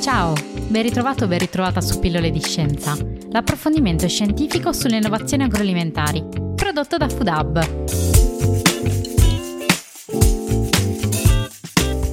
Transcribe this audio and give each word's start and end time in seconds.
Ciao, 0.00 0.34
ben 0.68 0.82
ritrovato 0.82 1.24
o 1.24 1.26
ben 1.26 1.38
ritrovata 1.38 1.80
su 1.80 1.98
Pillole 1.98 2.30
di 2.30 2.40
Scienza, 2.40 2.96
l'approfondimento 3.30 4.06
scientifico 4.06 4.72
sulle 4.72 4.96
innovazioni 4.96 5.42
agroalimentari, 5.42 6.24
prodotto 6.54 6.96
da 6.96 7.08
Food 7.08 7.86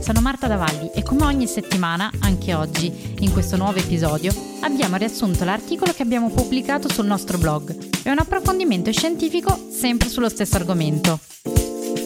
Sono 0.02 0.22
Marta 0.22 0.48
Davalli 0.48 0.92
e 0.94 1.04
come 1.04 1.26
ogni 1.26 1.48
settimana, 1.48 2.12
anche 2.20 2.54
oggi, 2.54 3.16
in 3.20 3.32
questo 3.32 3.58
nuovo 3.58 3.78
episodio, 3.80 4.34
abbiamo 4.62 4.96
riassunto 4.98 5.44
l'articolo 5.44 5.94
che 5.94 6.04
abbiamo 6.04 6.30
pubblicato 6.30 6.88
sul 6.90 7.06
nostro 7.06 7.38
blog. 7.38 8.02
È 8.04 8.10
un 8.10 8.20
approfondimento 8.20 8.92
scientifico 8.92 9.68
sempre 9.72 10.10
sullo 10.10 10.30
stesso 10.30 10.56
argomento. 10.56 11.20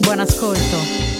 Buon 0.00 0.20
ascolto! 0.20 1.19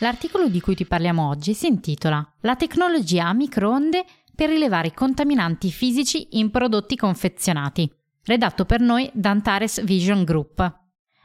L'articolo 0.00 0.48
di 0.48 0.60
cui 0.60 0.76
ti 0.76 0.86
parliamo 0.86 1.26
oggi 1.26 1.54
si 1.54 1.66
intitola 1.66 2.24
La 2.42 2.54
tecnologia 2.54 3.26
a 3.26 3.32
microonde 3.32 4.04
per 4.32 4.48
rilevare 4.48 4.88
i 4.88 4.94
contaminanti 4.94 5.72
fisici 5.72 6.38
in 6.38 6.50
prodotti 6.50 6.94
confezionati, 6.94 7.90
redatto 8.24 8.64
per 8.64 8.80
noi 8.80 9.10
da 9.12 9.30
Antares 9.30 9.82
Vision 9.82 10.22
Group. 10.22 10.76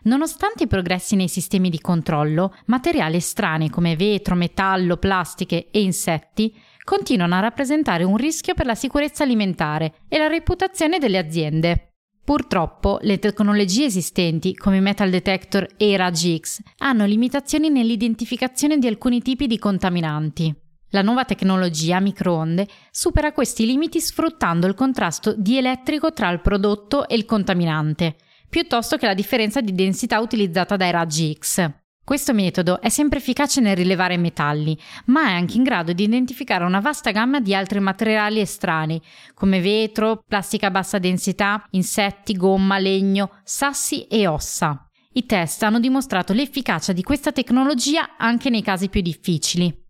Nonostante 0.06 0.64
i 0.64 0.68
progressi 0.68 1.16
nei 1.16 1.28
sistemi 1.28 1.70
di 1.70 1.80
controllo, 1.80 2.56
materiali 2.66 3.18
estranei 3.18 3.70
come 3.70 3.96
vetro, 3.96 4.34
metallo, 4.34 4.98
plastiche 4.98 5.70
e 5.70 5.82
insetti 5.82 6.54
continuano 6.84 7.36
a 7.36 7.42
rappresentare 7.42 8.04
un 8.04 8.18
rischio 8.18 8.56
per 8.56 8.66
la 8.66 8.76
sicurezza 8.76 9.24
alimentare 9.24 9.94
e 10.10 10.18
la 10.18 10.28
reputazione 10.28 10.98
delle 10.98 11.20
aziende. 11.20 11.93
Purtroppo 12.24 13.00
le 13.02 13.20
tecnologie 13.20 13.84
esistenti 13.84 14.56
come 14.56 14.78
i 14.78 14.82
metal 14.82 15.10
detector 15.10 15.68
e 15.76 15.90
i 15.90 15.96
raggi 15.98 16.40
X 16.40 16.62
hanno 16.78 17.06
limitazioni 17.06 17.70
nell'identificazione 17.70 18.78
di 18.78 18.88
alcuni 18.88 19.22
tipi 19.22 19.46
di 19.46 19.60
contaminanti. 19.60 20.56
La 20.92 21.02
nuova 21.02 21.26
tecnologia 21.26 22.00
microonde 22.00 22.68
supera 22.92 23.34
questi 23.34 23.66
limiti 23.66 24.00
sfruttando 24.00 24.68
il 24.68 24.74
contrasto 24.74 25.34
dielettrico 25.36 26.14
tra 26.14 26.30
il 26.30 26.40
prodotto 26.40 27.10
e 27.10 27.16
il 27.16 27.26
contaminante, 27.26 28.16
piuttosto 28.48 28.96
che 28.96 29.06
la 29.06 29.14
differenza 29.14 29.60
di 29.60 29.74
densità 29.74 30.22
utilizzata 30.22 30.78
dai 30.78 30.92
raggi 30.92 31.36
X. 31.38 31.83
Questo 32.06 32.34
metodo 32.34 32.82
è 32.82 32.90
sempre 32.90 33.20
efficace 33.20 33.62
nel 33.62 33.78
rilevare 33.78 34.18
metalli, 34.18 34.78
ma 35.06 35.28
è 35.30 35.32
anche 35.32 35.56
in 35.56 35.64
grado 35.64 35.94
di 35.94 36.04
identificare 36.04 36.66
una 36.66 36.82
vasta 36.82 37.12
gamma 37.12 37.40
di 37.40 37.56
altri 37.56 37.80
materiali 37.80 38.42
estranei, 38.42 39.02
come 39.34 39.62
vetro, 39.62 40.22
plastica 40.28 40.68
a 40.68 40.72
bassa 40.72 41.00
densità, 41.00 41.66
insetti, 41.72 42.36
gomma, 42.36 42.78
legno, 42.78 43.40
sassi 43.44 44.06
e 44.08 44.28
ossa. 44.28 44.86
I 45.14 45.26
test 45.26 45.64
hanno 45.64 45.80
dimostrato 45.80 46.34
l'efficacia 46.34 46.92
di 46.92 47.04
questa 47.04 47.32
tecnologia 47.32 48.18
anche 48.18 48.50
nei 48.50 48.62
casi 48.62 48.90
più 48.90 49.00
difficili. 49.00 49.83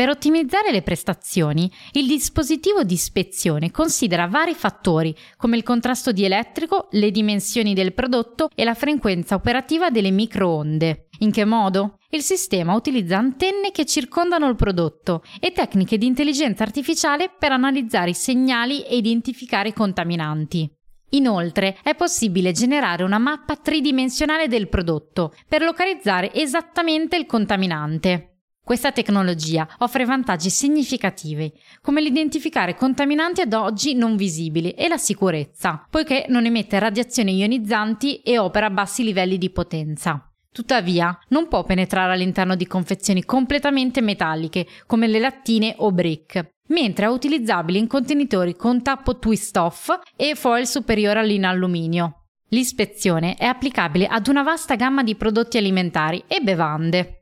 Per 0.00 0.08
ottimizzare 0.08 0.72
le 0.72 0.80
prestazioni, 0.80 1.70
il 1.92 2.06
dispositivo 2.06 2.84
di 2.84 2.94
ispezione 2.94 3.70
considera 3.70 4.28
vari 4.28 4.54
fattori 4.54 5.14
come 5.36 5.58
il 5.58 5.62
contrasto 5.62 6.10
dielettrico, 6.10 6.88
le 6.92 7.10
dimensioni 7.10 7.74
del 7.74 7.92
prodotto 7.92 8.48
e 8.54 8.64
la 8.64 8.72
frequenza 8.72 9.34
operativa 9.34 9.90
delle 9.90 10.10
microonde. 10.10 11.08
In 11.18 11.30
che 11.30 11.44
modo? 11.44 11.98
Il 12.08 12.22
sistema 12.22 12.74
utilizza 12.74 13.18
antenne 13.18 13.72
che 13.72 13.84
circondano 13.84 14.48
il 14.48 14.56
prodotto 14.56 15.22
e 15.38 15.52
tecniche 15.52 15.98
di 15.98 16.06
intelligenza 16.06 16.62
artificiale 16.62 17.30
per 17.38 17.52
analizzare 17.52 18.08
i 18.08 18.14
segnali 18.14 18.82
e 18.84 18.96
identificare 18.96 19.68
i 19.68 19.74
contaminanti. 19.74 20.66
Inoltre 21.10 21.76
è 21.82 21.94
possibile 21.94 22.52
generare 22.52 23.02
una 23.02 23.18
mappa 23.18 23.56
tridimensionale 23.56 24.48
del 24.48 24.70
prodotto 24.70 25.34
per 25.46 25.60
localizzare 25.60 26.32
esattamente 26.32 27.16
il 27.16 27.26
contaminante. 27.26 28.29
Questa 28.62 28.92
tecnologia 28.92 29.68
offre 29.78 30.04
vantaggi 30.04 30.48
significativi, 30.48 31.52
come 31.80 32.00
l'identificare 32.00 32.76
contaminanti 32.76 33.40
ad 33.40 33.52
oggi 33.52 33.94
non 33.94 34.16
visibili 34.16 34.70
e 34.72 34.86
la 34.86 34.98
sicurezza, 34.98 35.84
poiché 35.90 36.26
non 36.28 36.44
emette 36.44 36.78
radiazioni 36.78 37.36
ionizzanti 37.36 38.20
e 38.20 38.38
opera 38.38 38.66
a 38.66 38.70
bassi 38.70 39.02
livelli 39.02 39.38
di 39.38 39.50
potenza. 39.50 40.24
Tuttavia, 40.52 41.16
non 41.28 41.48
può 41.48 41.64
penetrare 41.64 42.12
all'interno 42.12 42.56
di 42.56 42.66
confezioni 42.66 43.24
completamente 43.24 44.00
metalliche, 44.00 44.66
come 44.86 45.06
le 45.06 45.20
lattine 45.20 45.74
o 45.78 45.92
brick, 45.92 46.56
mentre 46.68 47.06
è 47.06 47.08
utilizzabile 47.08 47.78
in 47.78 47.86
contenitori 47.86 48.56
con 48.56 48.82
tappo 48.82 49.18
twist 49.18 49.56
off 49.56 49.90
e 50.16 50.34
foil 50.34 50.66
superiore 50.66 51.20
all'inalluminio. 51.20 52.26
L'ispezione 52.48 53.36
è 53.36 53.44
applicabile 53.44 54.06
ad 54.06 54.26
una 54.26 54.42
vasta 54.42 54.74
gamma 54.74 55.04
di 55.04 55.14
prodotti 55.14 55.56
alimentari 55.56 56.24
e 56.26 56.40
bevande. 56.40 57.19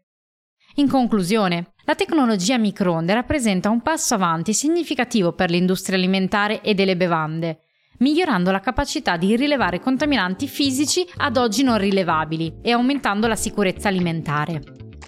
In 0.76 0.88
conclusione, 0.88 1.72
la 1.84 1.94
tecnologia 1.94 2.58
microonde 2.58 3.14
rappresenta 3.14 3.70
un 3.70 3.80
passo 3.82 4.14
avanti 4.14 4.52
significativo 4.54 5.32
per 5.32 5.50
l'industria 5.50 5.96
alimentare 5.96 6.60
e 6.60 6.74
delle 6.74 6.96
bevande, 6.96 7.60
migliorando 7.98 8.50
la 8.50 8.60
capacità 8.60 9.16
di 9.16 9.34
rilevare 9.36 9.80
contaminanti 9.80 10.46
fisici 10.46 11.06
ad 11.16 11.36
oggi 11.36 11.62
non 11.62 11.78
rilevabili 11.78 12.58
e 12.62 12.70
aumentando 12.72 13.26
la 13.26 13.36
sicurezza 13.36 13.88
alimentare. 13.88 14.62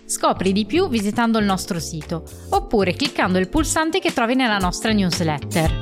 Scopri 0.07 0.53
di 0.53 0.67
più 0.67 0.89
visitando 0.89 1.39
il 1.39 1.45
nostro 1.45 1.79
sito 1.79 2.25
oppure 2.51 2.95
cliccando 2.95 3.39
il 3.39 3.49
pulsante 3.49 4.01
che 4.01 4.13
trovi 4.13 4.35
nella 4.35 4.59
nostra 4.59 4.91
newsletter. 4.91 5.80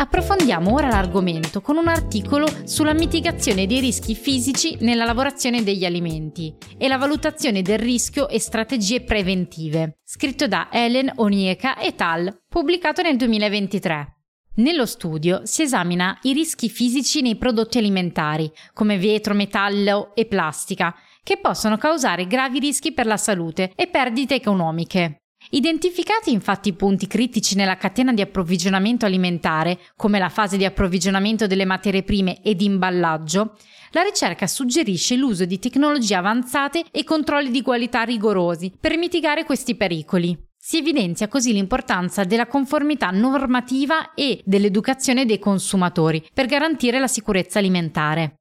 Approfondiamo 0.00 0.72
ora 0.72 0.88
l'argomento 0.88 1.60
con 1.60 1.76
un 1.76 1.86
articolo 1.86 2.46
sulla 2.64 2.94
mitigazione 2.94 3.66
dei 3.66 3.80
rischi 3.80 4.14
fisici 4.14 4.78
nella 4.80 5.04
lavorazione 5.04 5.62
degli 5.62 5.84
alimenti 5.84 6.56
e 6.78 6.88
la 6.88 6.96
valutazione 6.96 7.60
del 7.60 7.78
rischio 7.78 8.26
e 8.30 8.40
strategie 8.40 9.02
preventive, 9.02 9.98
scritto 10.02 10.48
da 10.48 10.68
Ellen 10.72 11.12
Onieka 11.16 11.78
et 11.78 12.00
al., 12.00 12.44
pubblicato 12.48 13.02
nel 13.02 13.18
2023. 13.18 14.16
Nello 14.54 14.86
studio 14.86 15.42
si 15.44 15.60
esamina 15.60 16.18
i 16.22 16.32
rischi 16.32 16.70
fisici 16.70 17.20
nei 17.20 17.36
prodotti 17.36 17.76
alimentari, 17.76 18.50
come 18.72 18.96
vetro, 18.96 19.34
metallo 19.34 20.14
e 20.14 20.24
plastica, 20.24 20.94
che 21.22 21.36
possono 21.36 21.76
causare 21.76 22.26
gravi 22.26 22.58
rischi 22.58 22.92
per 22.92 23.04
la 23.04 23.18
salute 23.18 23.72
e 23.76 23.86
perdite 23.86 24.34
economiche. 24.34 25.19
Identificati 25.52 26.30
infatti 26.30 26.68
i 26.68 26.74
punti 26.74 27.08
critici 27.08 27.56
nella 27.56 27.76
catena 27.76 28.12
di 28.12 28.20
approvvigionamento 28.20 29.04
alimentare, 29.04 29.80
come 29.96 30.20
la 30.20 30.28
fase 30.28 30.56
di 30.56 30.64
approvvigionamento 30.64 31.48
delle 31.48 31.64
materie 31.64 32.04
prime 32.04 32.40
e 32.40 32.54
di 32.54 32.66
imballaggio, 32.66 33.56
la 33.90 34.02
ricerca 34.02 34.46
suggerisce 34.46 35.16
l'uso 35.16 35.44
di 35.44 35.58
tecnologie 35.58 36.14
avanzate 36.14 36.84
e 36.92 37.02
controlli 37.02 37.50
di 37.50 37.62
qualità 37.62 38.02
rigorosi 38.02 38.72
per 38.78 38.96
mitigare 38.96 39.44
questi 39.44 39.74
pericoli. 39.74 40.38
Si 40.56 40.76
evidenzia 40.76 41.26
così 41.26 41.52
l'importanza 41.52 42.22
della 42.22 42.46
conformità 42.46 43.10
normativa 43.10 44.14
e 44.14 44.40
dell'educazione 44.44 45.26
dei 45.26 45.40
consumatori 45.40 46.24
per 46.32 46.46
garantire 46.46 47.00
la 47.00 47.08
sicurezza 47.08 47.58
alimentare. 47.58 48.39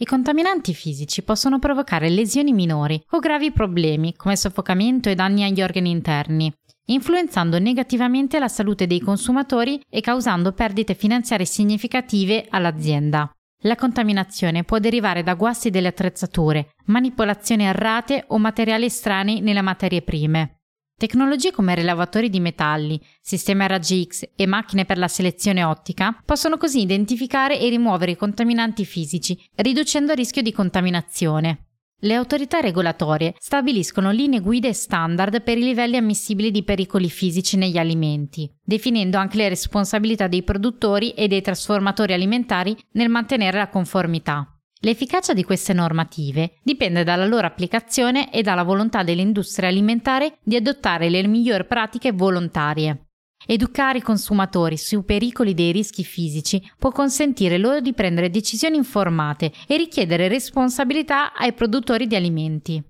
I 0.00 0.04
contaminanti 0.04 0.74
fisici 0.74 1.22
possono 1.22 1.58
provocare 1.58 2.08
lesioni 2.08 2.52
minori 2.52 3.02
o 3.10 3.18
gravi 3.18 3.50
problemi 3.50 4.14
come 4.14 4.36
soffocamento 4.36 5.08
e 5.08 5.16
danni 5.16 5.42
agli 5.42 5.60
organi 5.60 5.90
interni, 5.90 6.52
influenzando 6.86 7.58
negativamente 7.58 8.38
la 8.38 8.46
salute 8.46 8.86
dei 8.86 9.00
consumatori 9.00 9.80
e 9.90 10.00
causando 10.00 10.52
perdite 10.52 10.94
finanziarie 10.94 11.46
significative 11.46 12.46
all'azienda. 12.48 13.28
La 13.62 13.74
contaminazione 13.74 14.62
può 14.62 14.78
derivare 14.78 15.24
da 15.24 15.34
guasti 15.34 15.70
delle 15.70 15.88
attrezzature, 15.88 16.74
manipolazioni 16.86 17.64
errate 17.64 18.24
o 18.28 18.38
materiali 18.38 18.84
estranei 18.84 19.40
nelle 19.40 19.62
materie 19.62 20.02
prime. 20.02 20.57
Tecnologie 20.98 21.52
come 21.52 21.76
rilevatori 21.76 22.28
di 22.28 22.40
metalli, 22.40 23.00
sistemi 23.20 23.62
a 23.62 23.66
raggi 23.68 24.04
X 24.04 24.30
e 24.34 24.46
macchine 24.46 24.84
per 24.84 24.98
la 24.98 25.06
selezione 25.06 25.62
ottica 25.62 26.20
possono 26.24 26.56
così 26.56 26.80
identificare 26.80 27.60
e 27.60 27.68
rimuovere 27.68 28.10
i 28.10 28.16
contaminanti 28.16 28.84
fisici, 28.84 29.40
riducendo 29.54 30.10
il 30.10 30.18
rischio 30.18 30.42
di 30.42 30.50
contaminazione. 30.50 31.66
Le 32.00 32.14
autorità 32.14 32.58
regolatorie 32.58 33.34
stabiliscono 33.38 34.10
linee 34.10 34.40
guida 34.40 34.66
e 34.66 34.72
standard 34.72 35.40
per 35.42 35.56
i 35.56 35.62
livelli 35.62 35.96
ammissibili 35.96 36.50
di 36.50 36.64
pericoli 36.64 37.08
fisici 37.08 37.56
negli 37.56 37.78
alimenti, 37.78 38.52
definendo 38.60 39.18
anche 39.18 39.36
le 39.36 39.48
responsabilità 39.48 40.26
dei 40.26 40.42
produttori 40.42 41.12
e 41.12 41.28
dei 41.28 41.42
trasformatori 41.42 42.12
alimentari 42.12 42.76
nel 42.94 43.08
mantenere 43.08 43.58
la 43.58 43.68
conformità. 43.68 44.57
L'efficacia 44.82 45.34
di 45.34 45.42
queste 45.42 45.72
normative 45.72 46.58
dipende 46.62 47.02
dalla 47.02 47.26
loro 47.26 47.48
applicazione 47.48 48.32
e 48.32 48.42
dalla 48.42 48.62
volontà 48.62 49.02
dell'industria 49.02 49.68
alimentare 49.68 50.38
di 50.44 50.54
adottare 50.54 51.10
le 51.10 51.26
migliori 51.26 51.64
pratiche 51.64 52.12
volontarie. 52.12 53.06
Educare 53.44 53.98
i 53.98 54.02
consumatori 54.02 54.76
sui 54.76 55.02
pericoli 55.02 55.54
dei 55.54 55.72
rischi 55.72 56.04
fisici 56.04 56.62
può 56.78 56.90
consentire 56.90 57.58
loro 57.58 57.80
di 57.80 57.92
prendere 57.92 58.30
decisioni 58.30 58.76
informate 58.76 59.52
e 59.66 59.76
richiedere 59.76 60.28
responsabilità 60.28 61.32
ai 61.34 61.52
produttori 61.52 62.06
di 62.06 62.14
alimenti. 62.14 62.82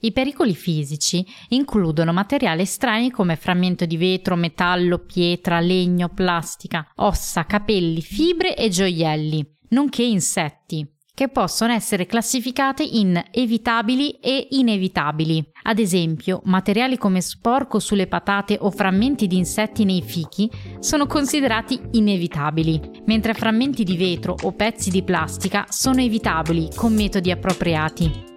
I 0.00 0.12
pericoli 0.12 0.54
fisici 0.54 1.26
includono 1.48 2.12
materiali 2.12 2.62
estranei 2.62 3.10
come 3.10 3.36
frammento 3.36 3.86
di 3.86 3.96
vetro, 3.96 4.36
metallo, 4.36 4.98
pietra, 4.98 5.60
legno, 5.60 6.10
plastica, 6.10 6.90
ossa, 6.96 7.44
capelli, 7.44 8.02
fibre 8.02 8.56
e 8.56 8.68
gioielli, 8.68 9.56
nonché 9.70 10.02
insetti 10.02 10.86
che 11.14 11.28
possono 11.28 11.72
essere 11.72 12.06
classificate 12.06 12.82
in 12.82 13.22
evitabili 13.30 14.18
e 14.20 14.48
inevitabili. 14.50 15.52
Ad 15.62 15.78
esempio, 15.78 16.40
materiali 16.44 16.98
come 16.98 17.20
sporco 17.20 17.78
sulle 17.78 18.08
patate 18.08 18.58
o 18.60 18.70
frammenti 18.72 19.28
di 19.28 19.36
insetti 19.36 19.84
nei 19.84 20.02
fichi 20.02 20.50
sono 20.80 21.06
considerati 21.06 21.80
inevitabili, 21.92 23.02
mentre 23.06 23.32
frammenti 23.32 23.84
di 23.84 23.96
vetro 23.96 24.34
o 24.42 24.52
pezzi 24.52 24.90
di 24.90 25.04
plastica 25.04 25.66
sono 25.68 26.00
evitabili 26.00 26.70
con 26.74 26.92
metodi 26.92 27.30
appropriati. 27.30 28.32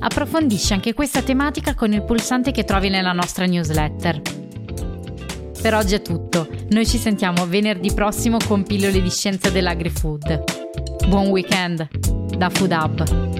Approfondisci 0.00 0.72
anche 0.72 0.94
questa 0.94 1.22
tematica 1.22 1.74
con 1.74 1.92
il 1.92 2.04
pulsante 2.04 2.50
che 2.50 2.64
trovi 2.64 2.88
nella 2.88 3.12
nostra 3.12 3.44
newsletter. 3.44 4.22
Per 5.60 5.74
oggi 5.74 5.96
è 5.96 6.02
tutto, 6.02 6.48
noi 6.70 6.86
ci 6.86 6.98
sentiamo 6.98 7.44
venerdì 7.46 7.92
prossimo 7.92 8.38
con 8.46 8.62
pillole 8.62 9.02
di 9.02 9.10
scienza 9.10 9.50
dell'agri-food. 9.50 10.57
Buon 11.10 11.30
weekend 11.32 11.88
da 12.38 12.50
Food 12.50 12.72
Hub. 12.72 13.37